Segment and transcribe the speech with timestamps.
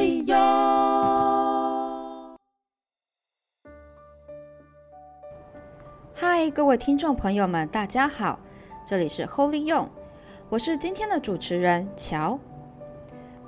[0.00, 0.34] 利用。
[6.14, 8.40] 嗨，各位听众朋友们，大家好，
[8.86, 9.86] 这里是 Holy 用，
[10.48, 12.38] 我是今天的主持人乔。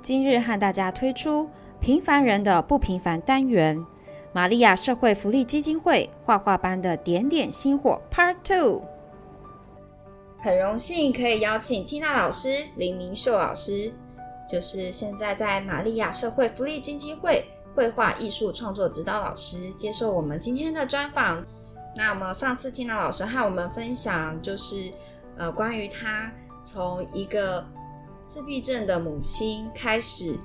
[0.03, 1.49] 今日和大家推出
[1.79, 3.83] 平凡人的不平凡单元，
[4.31, 8.83] 玛利亚社会福利基金会画画班的点点星火 Part Two。
[10.37, 13.91] 很荣幸可以邀请 Tina 老师、林明秀老师，
[14.47, 21.43] 就是现在在玛利亚社会福利基金会绘画艺术创作指导老师，接受我们今天的专访。
[21.95, 24.91] 那我们上次听到老师和我们分享，就是
[25.37, 26.31] 呃关于他
[26.63, 27.65] 从一个
[28.25, 30.37] 自闭症的母亲开始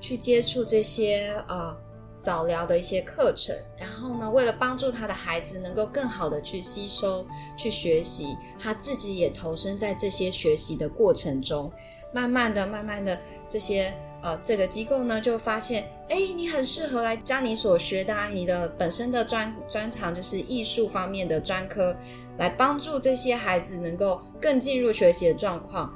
[0.00, 1.76] 去接触这些呃
[2.18, 7.26] 早疗的一些课程，然后呢，为了帮助他的孩子能够更好的去吸收、
[7.56, 11.70] 去学习，他自己也投身在这些学习的过程中，
[12.14, 13.92] 慢慢的、慢慢的这些。
[14.24, 21.94] 呃，这个机构呢就发现，哎，你很适合来将你所学的啊，你的本身的专专长就是艺术方面的专科，
[22.38, 25.92] 来帮助这些孩子能够更进入学习的状况。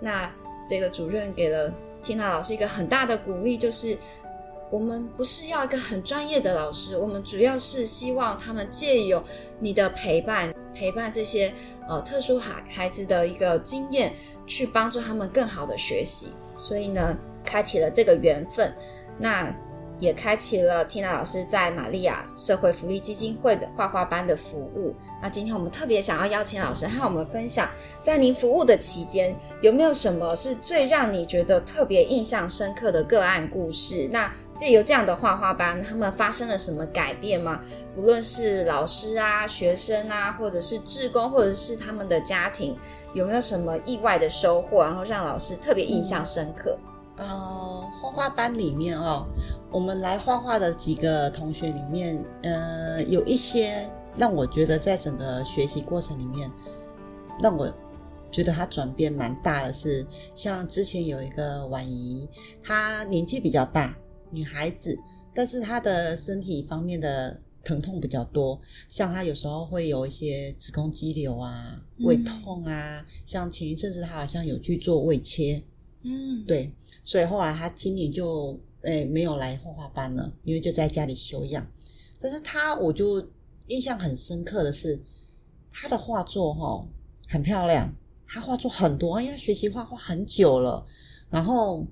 [0.00, 0.32] 那
[0.64, 3.98] 这个主任给了 Tina 老师一个很大的鼓励，就是
[4.70, 9.20] 我们不是要一个很专业的老师，我们主要是希望他们借由
[9.58, 11.52] 你的陪伴，陪伴这些
[11.88, 14.12] 呃特殊孩孩子的一个经验，
[14.46, 16.28] 去帮助他们更好的学习。
[16.56, 17.16] 所以呢。
[17.44, 18.72] 开启了这个缘分，
[19.18, 19.52] 那
[19.98, 24.94] 也开启了 Tina 老师在玛利亚社会福利基金会的画画班的服务。
[25.20, 27.68] 那今天我们特别想要邀请老师和我们分享，
[28.00, 34.08] 在您服务的期间，有没有什么是最让你觉得特别印象深刻的个案故事？
[34.10, 37.60] 那借由这样的画画班，他们发生了什么改变吗？
[37.94, 42.76] 不论是老师啊、学生啊，或者是志工，或者是他们的家庭，
[43.14, 46.78] 有没有什么意外的收获，然后让老师特别印象深刻？
[47.18, 49.26] 嗯呃，画画班里面哦，
[49.70, 56.50] 我们来画画的几个同学里面，呃，有一些让我觉得在整个学习过程里面，
[57.42, 57.70] 让我
[58.30, 62.28] 觉得他转变蛮大的是，像之前有一个婉仪，
[62.64, 63.94] 她年纪比较大，
[64.32, 64.98] 女孩子，
[65.34, 75.62] 但是她的身体方面的疼痛比较多，像她有时候会有一些子宫肌瘤啊、胃痛啊，嗯、像前一阵子她好像有去做胃切。
[76.02, 76.72] 嗯，对，
[77.04, 81.64] 所以后来她今年就诶没有来画画班了，因为就在家里休养。
[82.20, 83.24] 但是她我就
[83.68, 85.00] 印象很深刻的是，
[85.70, 86.84] 她的画作哈
[87.28, 87.94] 很漂亮，
[88.26, 90.84] 她画作很多，因为他学习画画很久了。
[91.30, 91.86] 然后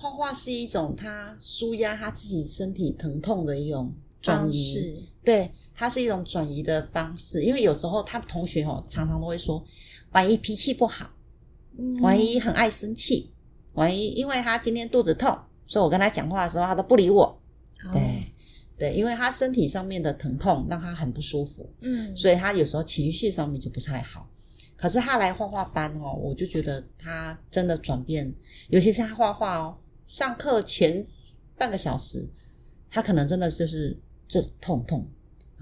[0.00, 3.92] 画画是一种他舒压他自己身体疼痛的一种
[4.22, 7.42] 转移，对，它是一种转移的方式。
[7.42, 9.62] 因为有时候他同学哦常常都会说，
[10.12, 11.10] 万一脾气不好，
[12.00, 13.32] 万一很爱生气。
[13.74, 15.36] 万一因为他今天肚子痛，
[15.66, 17.24] 所以我跟他讲话的时候，他都不理我。
[17.84, 17.92] Oh.
[17.92, 18.24] 对，
[18.78, 21.68] 对，因为他身体上面的疼痛让他很不舒服。
[21.80, 24.28] 嗯，所以他有时候情绪上面就不太好。
[24.76, 28.32] 可是他来画画班哦，我就觉得他真的转变，
[28.68, 29.76] 尤其是他画画哦，
[30.08, 31.06] 上课前
[31.56, 32.26] 半个小时，
[32.90, 33.94] 他可能真的就是
[34.26, 35.06] 这痛痛，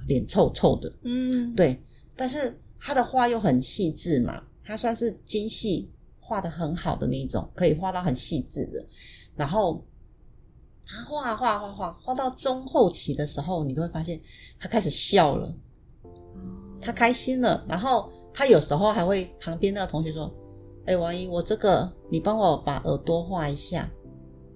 [0.06, 0.90] 脸臭臭的。
[1.02, 1.78] 嗯，对。
[2.14, 5.90] 但是他的画又很细致嘛，他算是精细。
[6.28, 8.84] 画的很好的那一种，可以画到很细致的。
[9.36, 9.80] 然后
[10.84, 14.20] 他画画画画画到中后期的时候，你都会发现
[14.58, 15.54] 他开始笑了，
[16.82, 17.64] 他开心了。
[17.68, 20.28] 然后他有时候还会旁边那个同学说
[20.86, 23.88] ：“哎，王姨，我这个你帮我把耳朵画一下。”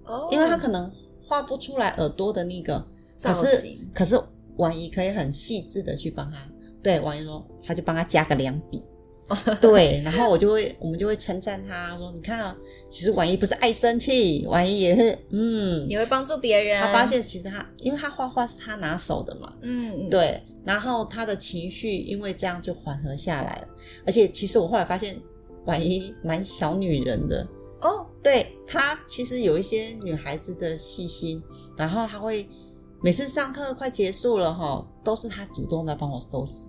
[0.05, 0.91] 哦，因为他可能
[1.25, 2.79] 画不出来耳朵的那个
[3.21, 4.19] 可是造型，可是
[4.57, 6.37] 婉仪可以很细致的去帮他。
[6.83, 8.83] 对，婉仪说，他就帮他加个两笔。
[9.61, 12.53] 对，然后我就会，我们就会称赞他说：“你看啊，
[12.89, 16.81] 其实婉仪不是爱生气，婉仪也是，嗯，也会帮助别人。
[16.81, 20.41] 他发现其实他，因为他画画是他拿手的嘛，嗯，对。
[20.65, 23.67] 然后他的情绪因为这样就缓和下来了。
[24.05, 25.15] 而且其实我后来发现，
[25.63, 27.47] 婉仪蛮小女人的
[27.81, 28.05] 哦。
[28.23, 31.41] 对，她其实有一些女孩子的细心，
[31.75, 32.47] 然后她会
[33.01, 36.67] 每次上课快结束了哈，都是她主动来帮我收拾。”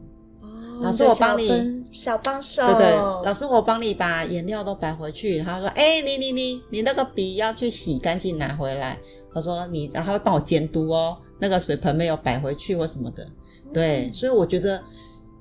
[0.80, 2.66] 老师，我帮你小帮手。
[2.66, 5.40] 对对，老师，我帮你把颜料都摆回去。
[5.40, 8.98] 他说：“哎、欸，你你你你那个笔要去洗干净拿回来。”
[9.32, 13.22] 他说：“你，然后帮我监督哦，那个水盆没有摆回去或什么的。
[13.66, 14.82] 嗯”对，所以我觉得，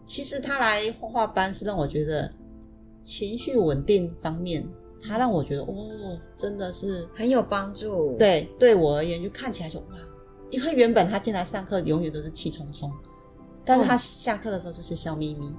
[0.06, 2.32] 其实他来画画班是让我觉得
[3.02, 4.64] 情绪稳定方面，
[5.02, 8.18] 他让我觉得哦，真的是很有帮助。
[8.18, 9.98] 对，对我而言就看起来就哇，
[10.50, 12.92] 因为原本他进来上课永远都是气冲冲。
[13.64, 15.54] 但是他下课的时候就是笑眯眯，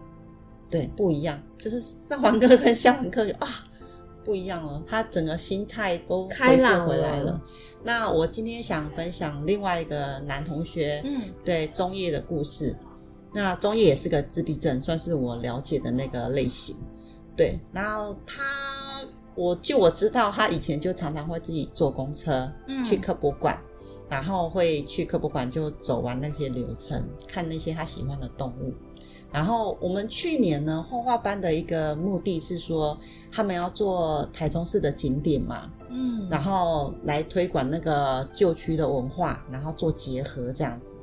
[0.69, 3.65] 对，不一样，就是上完课 跟下完课就啊，
[4.25, 7.41] 不一样了，他整个心态都开朗回来了。
[7.85, 12.77] 那我今天想分享另外一个男同学，嗯，对中叶的故事。
[13.35, 16.77] 那中叶也是个自闭症，算是我了解的那个类型。
[17.35, 18.43] 对，然后他，
[19.35, 23.59] 我就我知道，他以前就常常会自己坐公车，嗯，去科博馆，
[24.09, 28.73] 然后会去科博馆就走完那些流程，看那些他喜欢的动物。
[29.33, 32.99] 然后我们去年呢，画画班的一个目的是说，
[33.31, 40.99] 他们要做台中市的景点嘛，嗯，然后来推广那个旧区的文化，然后做结合这样子。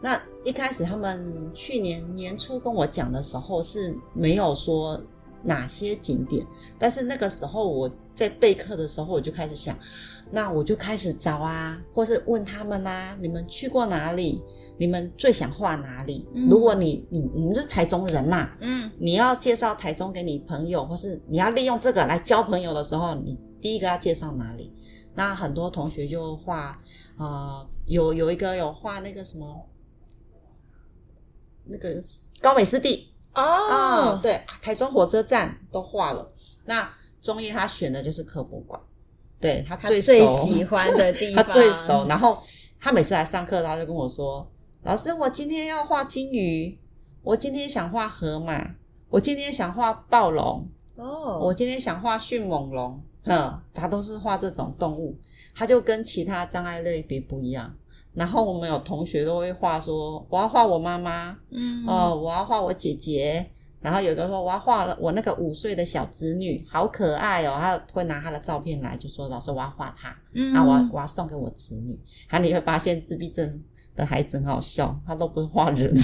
[0.00, 5.00] 那一开始他们去年年初跟我讲的时候是没有说
[5.42, 6.46] 哪些景点，
[6.78, 9.76] 但是那个时候我在备课的时候我就开始想。
[10.30, 14.42] 那我就开始找啊，或是问他们啊，你们去过哪里？
[14.76, 16.28] 你们最想画哪里？
[16.34, 24.70] 嗯、如果你你你们是台中人嘛，嗯，你要介绍台中给你朋友，或是你要利用这个来交朋友的时候，你第一个要介绍哪里？
[25.14, 26.78] 那很多同学就画
[27.16, 29.66] 啊、呃，有有一个有画那个什么，
[31.64, 32.04] 那个
[32.42, 36.26] 高美湿地哦，哦，对，台中火车站都画了。
[36.64, 36.90] 那
[37.20, 38.80] 中叶他选的就是科博馆。
[39.40, 42.06] 对他最熟，他最喜欢的地 方，他最熟。
[42.08, 42.36] 然后
[42.80, 44.44] 他每次来上课，他就跟我说
[44.82, 46.76] ：“老师，我今天要画金鱼，
[47.22, 48.74] 我今天想画河马，
[49.08, 55.16] 我今天想画暴龙，哦，我今天想画迅猛龙。”哼，他都是画这种动物，
[55.54, 57.72] 他就跟其他障碍类别不一样。
[58.18, 63.48] 然后我们有同学都会画说：“我要画我妈妈，嗯，哦，我要画我姐姐。”
[63.80, 67.56] 然后有的说，我要画了我那个五岁的小侄女，好可爱哦！
[67.60, 71.96] 他会拿他的照片来，就说老师我要画他，嗯，然后我要我要送给我侄女。
[72.28, 73.62] 然后你会发现自闭症
[73.94, 75.94] 的孩子很好笑，他都不是画人，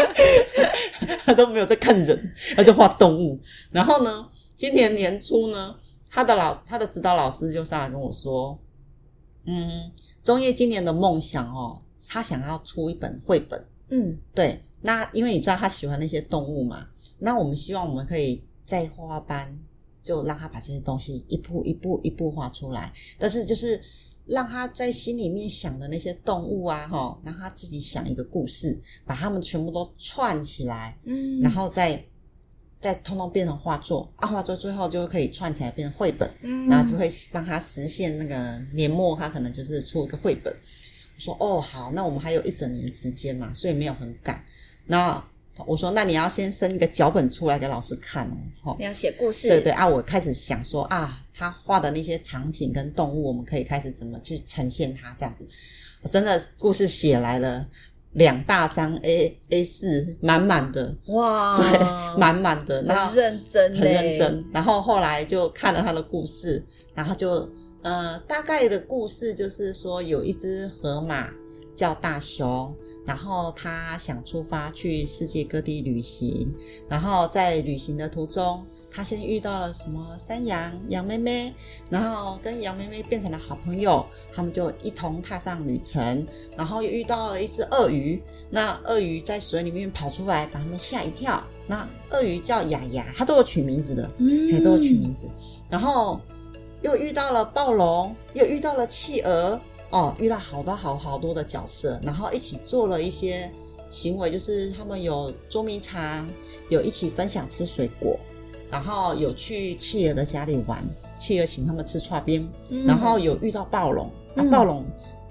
[1.24, 3.40] 他都没有在看人，他就画动物。
[3.72, 5.74] 然后呢，今年年初呢，
[6.10, 8.58] 他的老他的指导老师就上来跟我说，
[9.46, 9.90] 嗯，
[10.22, 14.60] 中叶今年的梦想哦，他想要出一本绘本，嗯，对。
[14.82, 16.86] 那因为你知道他喜欢那些动物嘛，
[17.18, 19.58] 那我们希望我们可以在画画班
[20.02, 23.80] 就让他把这些东西一步一步一步画出来，但是就是
[24.26, 32.04] 让他在心里面想的那些动物啊，哈，让他自己想一个故事，把它们全部都串起来，嗯，然后再
[32.86, 40.54] 再通通变成画作，啊，画作最后就可以串起来变成绘本，嗯，然后就会帮他实现那个年末他可能就是出一个绘本。
[40.54, 44.44] 我说哦好，那我们还有一整年时间嘛，所以没有很赶。
[44.86, 45.22] 那
[45.64, 48.30] 我说，那你要先生一个脚本出来给老师看
[48.62, 48.76] 哦。
[48.78, 49.88] 你要写故事，对对啊。
[49.88, 55.48] 我开始想说啊，他画的那些场景跟动物，我们可以开始怎么去呈现它这样子。
[56.02, 57.66] 我真的故事写来了
[58.16, 61.78] 两大张 A A 四，满满的哇， 对，
[62.18, 64.44] 满满的，很认真，很认真。
[64.52, 66.62] 然后后来就看了他的故事，
[66.94, 67.48] 然后就
[67.82, 71.28] 呃，大概的故事就是说，有一只河马
[71.74, 72.74] 叫大熊。
[73.06, 76.52] 然后他想出发去世界各地旅行，
[76.88, 78.66] 然后在旅行的途中，
[78.96, 81.52] 他先遇到了什么山羊羊妹妹，
[81.90, 86.26] 然后跟羊妹妹变成了好朋友，他们就一同踏上旅程。
[86.56, 91.44] 然后又遇到了一只鳄鱼，那鳄鱼在水里面跑出来，把他们吓一跳。
[91.66, 95.28] 那鳄鱼叫雅雅，它都有取名字的，嗯，都有取名字。
[95.68, 96.18] 然后
[96.80, 99.60] 又遇到了暴龙，又遇到了企鹅。
[99.90, 103.50] 哦，遇到好多好好多的角色，然后一起做了一些
[103.88, 106.26] 行为，就是他们有捉迷藏，
[106.70, 108.18] 有一起分享吃水果，
[108.70, 110.84] 然后有去企鹅的家里玩，
[111.18, 114.84] 企鹅请他们吃串冰，嗯、然后有遇到暴龙，那、暴龙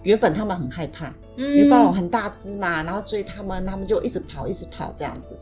[0.04, 5.38] 原本他们很害怕，嗯、因为暴龙很大只嘛，然后追他们，他们就一直跑，一直跑这样子。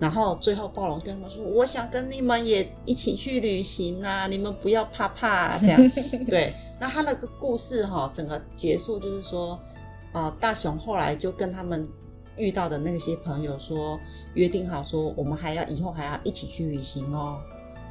[0.00, 5.90] 然后最后暴龙跟他们说：“我想跟你们也一起去旅行啊，你们不要怕怕啊。”这样
[6.30, 6.54] 对。
[6.78, 9.58] 那他那个故事哈，整个结束就是说，
[10.12, 11.88] 啊，大雄后来就跟他们
[12.38, 13.98] 遇到的那些朋友说，
[14.34, 17.38] 约定好说，我们还要以后还要一起去旅行哦。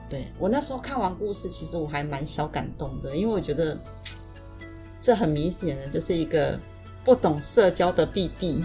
[0.10, 3.77] 对，我那时候看完故事，其实我还蛮小感动的，因为我觉得
[5.01, 6.60] 这很明显的就是一个
[7.04, 8.63] 不懂社交的 BB，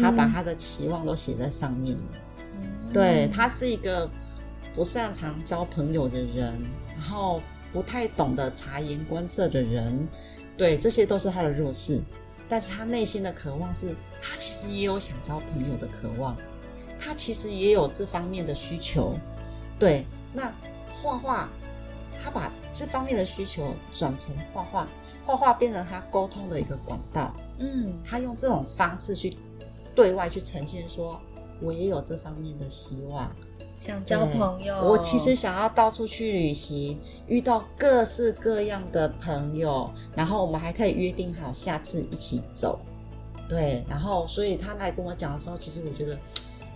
[0.00, 2.02] 他把他的期望都写在上面了。
[2.92, 4.08] 对，他是一个
[4.74, 6.60] 不擅长交朋友的人，
[6.94, 7.40] 然后
[7.72, 10.06] 不太懂得察言观色的人，
[10.56, 12.00] 对，这些都是他的弱势。
[12.48, 16.36] 但是他内心的渴望是，他其实也有想交朋友的渴望，
[16.98, 19.18] 他其实也有这方面的需求。
[19.78, 20.52] 对，那
[20.92, 21.48] 画画，
[22.22, 24.88] 他把这方面的需求转成画画，
[25.24, 27.34] 画画变成他沟通的一个管道。
[27.58, 29.36] 嗯，他用这种方式去
[29.94, 31.20] 对外去呈现说。
[31.62, 33.32] 我也有这方面的希望，
[33.86, 34.74] 想交朋友。
[34.76, 42.80] 我其实想要到处去旅行，遇到各式各样的朋友，然后我们还可以约定好下次一起走。
[43.48, 46.18] 对，然后所以他来跟我讲的时候，其实我觉得。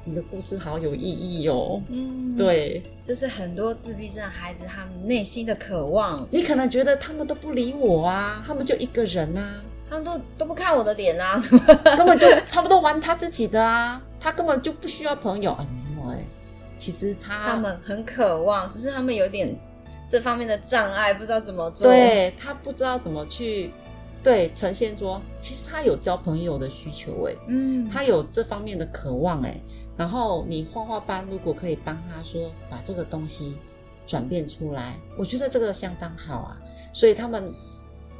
[0.04, 6.26] 你的故事好有意义哦，嗯，对，就是很多自闭症孩子他们内心的渴望。
[6.30, 9.60] 你可能觉得他们都不理我啊，他们就一个人啊，
[9.90, 11.44] 他们都都不看我的脸啊，
[11.84, 15.54] 根本就他们都玩他自己的啊，他根本就不需要朋友
[16.78, 19.54] 其实他他们很渴望，只是他们有点
[20.08, 23.70] 这方面的障碍，不知道怎么做，对，他不知道怎么去。
[24.20, 29.58] 对，呈现说，其实他有交朋友的需求，哎，嗯，他有这方面的渴望，哎，
[29.96, 33.56] 然后你画画班如果可以帮他说把这个东西
[34.08, 36.58] 转变出来，我觉得这个相当好啊。
[36.92, 37.54] 所以他们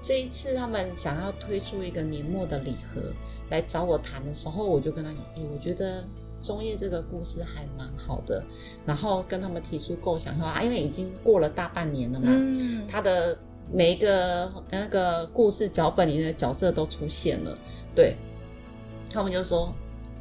[0.01, 3.03] 这一次他们想要推出一个年末的礼盒
[3.51, 6.05] 来找我谈的时候，我就跟他讲，哎，我觉得
[6.41, 8.43] 中叶这个故事还蛮好的，
[8.85, 13.39] 然后跟他们提出构想说啊，因为已经过了大半年了嘛，嗯，他的。
[13.71, 17.55] 每一个那个故事脚本里面的角色都出现了，
[17.95, 18.17] 对，
[19.11, 19.71] 他们就说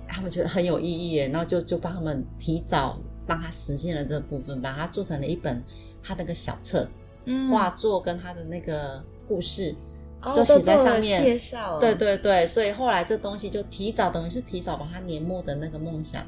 [0.06, 5.64] 他们觉得很有意义耶，然后就就帮他们提早帮他实现了这个部分，把它做成了一本
[6.04, 9.74] 他那个小册子，嗯，画作跟他的那个故事
[10.22, 16.26] 都写在上面，哦、介绍，对对对，所以后来这东西就提早等于是提早把他年末的那个梦想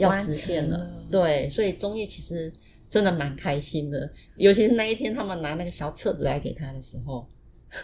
[0.00, 2.52] 要实现了，了对，所以中叶其实。
[2.90, 7.24] 真的蛮开心的，尤其是那一天他们拿那个小册子来给他的时候，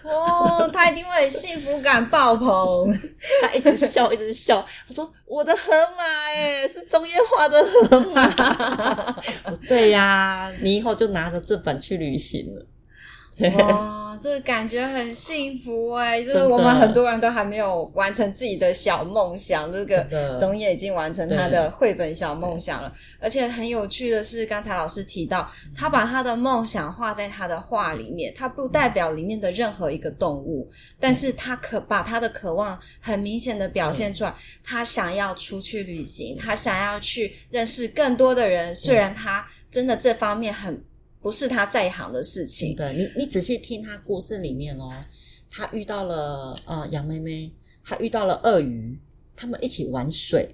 [0.03, 2.93] 哦，他一定会幸福感爆棚，
[3.41, 4.67] 他一直笑，一直笑。
[4.89, 6.03] 他说：“我的河马，
[6.35, 9.17] 哎，是中叶画的河马。
[9.69, 12.67] ”对呀，你以后就拿着这本去旅行了。
[13.39, 16.25] 哇，这个感觉很幸福哎！
[16.25, 22.91] 就是我们很多人都还没有完成自己的小梦想，这个总也已经完成他的绘本小梦想了。
[23.21, 30.67] 而且很有趣的是，刚才老师提到，他把他的梦想画在他的画里面，他不代表里面的任何一个动物，
[30.99, 34.35] 但是他可把他的渴望很明显的表现出来。
[34.65, 38.75] 他想要出去旅行，他想要去认识更多的人。
[38.75, 40.83] 虽然他真的这方面很。
[41.27, 42.77] 不是他在行的事情。
[42.77, 44.93] 对，你，你仔细听他故事里面哦，
[45.51, 47.53] 他遇到了呃杨妹妹，
[47.83, 48.97] 他遇到了鳄鱼，
[49.35, 50.49] 他们一起玩水，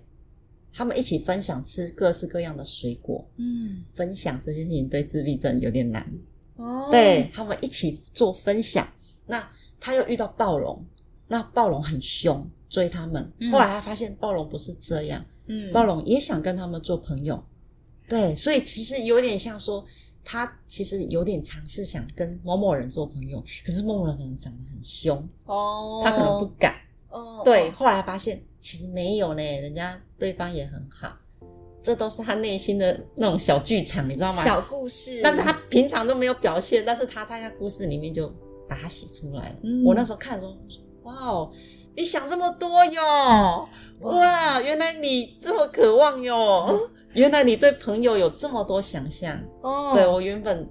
[0.73, 3.23] 他们一起分享吃各式各样的水果。
[3.37, 6.11] 嗯，分享这件事情对自闭症有点难。
[6.57, 8.91] 哦，对，他们一起做分享。
[9.26, 9.47] 那
[9.79, 10.83] 他又遇到暴龙，
[11.29, 13.31] 那暴龙很凶，追他们。
[13.52, 17.45] 后来他发现暴龙不是这样，嗯，暴龙也想跟他们做朋友。
[18.09, 19.85] 对，所以其实有点像说。
[20.25, 26.75] 他其实有点尝试想跟某某人做朋友，可是某某人可能长得很凶哦，oh, 他可能不敢
[27.09, 27.38] 哦。
[27.38, 31.17] Oh, 对，后来发现其实没有呢，人家对方也很好，
[31.83, 34.45] 这都是他内心的那种小剧场，你知道吗？
[34.45, 38.33] 小故事，但是他平常都没有表现，但是他在他故事里面就
[38.69, 39.57] 把它写出来了。
[39.62, 40.57] 嗯、我那时候看的时候，
[41.02, 41.52] 哇哦，
[41.96, 43.68] 你想这么多哟，
[44.00, 46.88] 哇，原来你这么渴望哟。
[47.12, 49.38] 原来你对朋友有这么多想象。
[49.62, 49.92] 哦！
[49.94, 50.66] 对，我原本，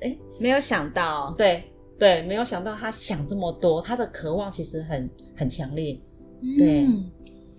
[0.00, 1.64] 哎，没有想到，对
[1.98, 6.00] 对，没有想到他想这么多，他的渴望其实很很强烈，
[6.56, 6.86] 对。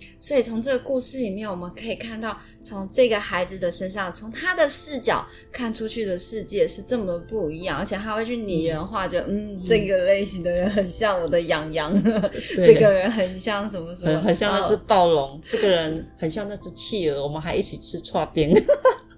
[0.01, 12.65] 嗯所以从这个故事里面，我们可以看到，从这个孩子的身上，从他的视角看出去的世界是这么不一样，而且他会去拟人化，就嗯，嗯，这个类型的人很像我的洋洋，对。
[12.65, 18.53] 这个人很像什么什么，很，很像那只暴龙，哦、这个人很像那只企鹅，我们还一起吃串冰。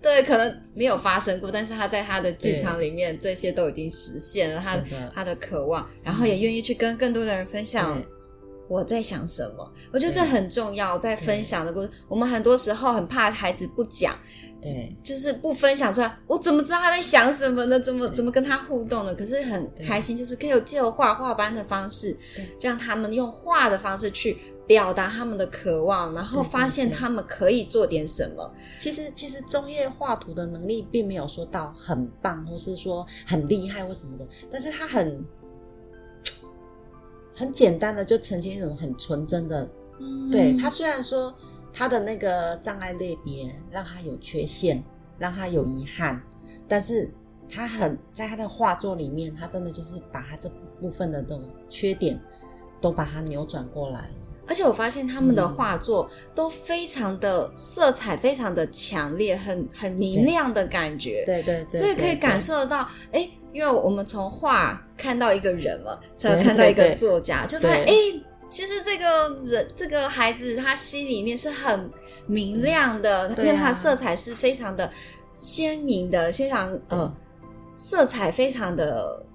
[0.02, 4.84] 对，可能没有发生过，但是他在他的剧场里面，这些都已经实现了他的。
[5.14, 8.02] 他的渴望，然后也愿意去跟更多的人分享。
[8.68, 9.74] 我在想什么？
[9.92, 10.98] 我觉得这很重要。
[10.98, 14.16] 在分享的过程，我们很多时候很怕孩子不讲，
[14.62, 16.18] 对，就是不分享出来。
[16.28, 17.80] 我怎么知道他在想什么呢？
[17.80, 19.14] 怎么怎么跟他互动呢？
[19.14, 22.18] 可是很开心，就是可以有借由画画班的方式，
[22.62, 28.54] 让他们用画的方式去表达他们的渴望，然后发现他们可以做点什么。
[28.80, 35.24] 其实，其实中叶画图的能力并没有说到很棒，或是说很厉害或什么的，但是他很。
[37.36, 39.68] 很简单的就呈现一种很纯真的，
[40.00, 41.34] 嗯、对，他虽然说
[41.74, 44.84] 他的那个障碍类别让他有缺陷，
[45.18, 46.22] 让他有遗憾，
[46.68, 47.12] 但是
[47.50, 50.48] 他很在他的画作里面，他真的就是把他这
[50.80, 52.20] 部分的这种缺点
[52.80, 54.10] 都把它扭转过来。
[54.46, 61.24] 而且我发现他们的画作都非常的色彩非常的强烈，很很明亮的感觉。
[61.26, 63.30] 对对对，所以可以感受得到，哎。
[63.54, 67.94] 因为我们从画看到一个人嘛，才有看到一个作家，就发现，哎，
[68.50, 71.90] 其实这个人这个孩子他心里面是很
[72.26, 74.90] 明亮的，因为他的色彩是非常的
[75.38, 77.16] 鲜明的，非常呃，
[77.76, 79.26] 色彩非常的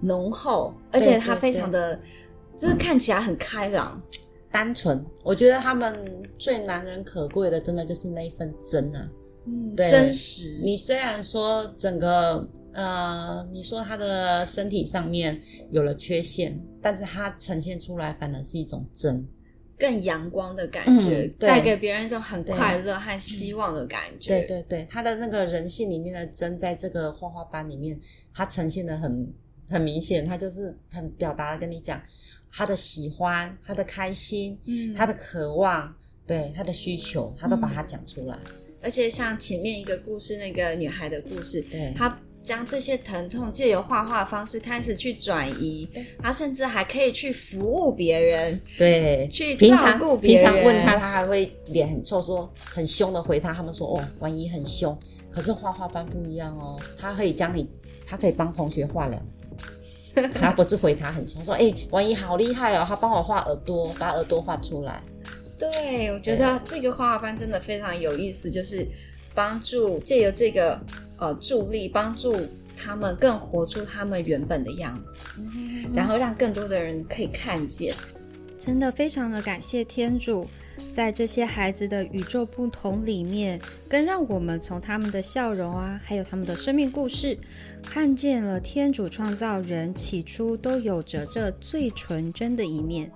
[0.00, 1.98] 浓厚，而且他非常的，
[2.58, 4.00] 就是看起来很开朗、
[4.50, 5.04] 单纯。
[5.22, 9.08] 我觉得他们最难能可贵的，真的就是那一份真啊，
[9.46, 10.60] 嗯，对，真实。
[10.62, 15.40] 你虽然说整个呃，你说他的身体上面
[15.70, 19.26] 有了缺陷，但是他呈现出来反而是一种真。
[19.76, 24.30] 更阳光的感觉，嗯、带给别人一种很快乐和希望的感觉。
[24.30, 27.98] 对对对，他的那个人性里面的真，在这个画画班里面，
[28.32, 29.32] 他呈现的很
[29.68, 32.00] 很明显，他就是很表达的跟你讲
[32.52, 35.92] 他的喜欢，他的开心，嗯，他的渴望，
[36.24, 38.52] 对他的需求，他都把它讲出来、嗯。
[38.80, 42.18] 而且像前面一个故事，那个女孩的故事，对，他。
[42.44, 45.88] 将这些疼痛借由画画方式开始去转移，
[46.22, 50.52] 他甚至还可以去服务别人，对，去照顾别人。
[50.52, 53.54] 平常问他，他还会脸很臭，说很凶的回他。
[53.54, 54.96] 他们说哦，婉仪很凶，
[55.30, 57.66] 可是画画班不一样哦，他可以将你，
[58.06, 59.20] 他可以帮同学画两
[60.14, 65.02] 笔， 他不是回他很凶，说哎，婉仪好厉害哦，他帮我画耳朵，把耳朵画出来。
[65.58, 68.86] 对，我觉得这个画画班真的非常有意思，就是
[69.34, 70.80] 帮助借由这个。
[71.16, 72.34] 呃，助力帮助
[72.76, 77.94] 他们更活出他们原本的样子，嗯，然后让更多的人可以看见。
[78.58, 80.48] 真的非常的感谢天主，
[80.92, 87.38] 在这些孩子的与众不同里面，更让我们从他们的笑容啊，还有他们的生命故事，
[87.80, 93.08] 看见了天主创造人起初都有着这最纯真的一面。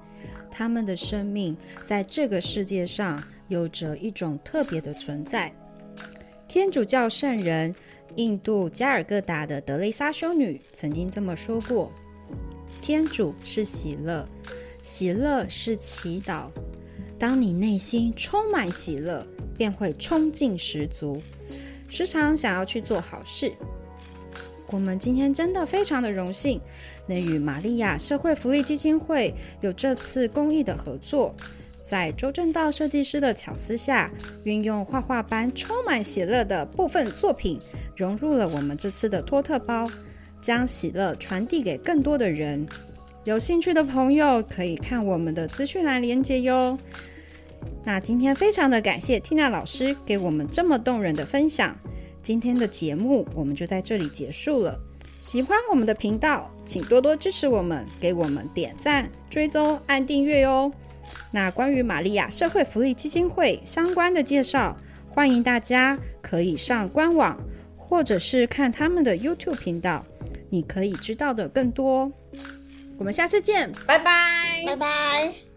[0.49, 5.53] 他们的生命在这个世界上有着一种特别的存在。
[6.49, 7.75] 天主教圣人。
[8.17, 11.93] 印度加尔各答的德雷莎修女曾经这么说过
[12.83, 14.26] ：“天主是喜乐，
[14.83, 16.50] 喜乐是祈祷。
[17.17, 19.25] 当你内心充满喜乐，
[19.57, 21.23] 便会冲劲十足，
[21.88, 23.52] 时常想要去做好事。”
[24.73, 26.61] 我们今天真的非常的荣幸，
[27.07, 31.32] 能与玛利亚社会福利基金会有这次公益的合作。
[31.89, 34.11] 在周正道设计师的巧思下，
[34.45, 37.59] 运用画画班充满喜乐的部分作品，
[37.97, 39.87] 融入了我们这次的托特包，
[40.39, 42.67] 将喜乐传递给更多的人。
[43.25, 46.79] 有兴趣的朋友可以看我们的资讯栏连接哟。
[47.85, 51.75] 那今天非常的感谢缇娜老师给我们这么动人的分享。
[52.21, 54.79] 今天的节目我们就在这里结束了。
[55.17, 60.71] 喜欢我们的频道，请多多支持我们，给我们点赞、追踪、按订阅哟。
[61.30, 64.76] 那关于玛利亚社会福利基金会相关的介绍，
[65.10, 67.38] 欢迎大家可以上官网，
[67.76, 70.04] 或者是看他们的 YouTube 频道，
[70.50, 72.10] 你可以知道的更多。
[72.99, 75.48] 我们下次见，拜拜，拜拜。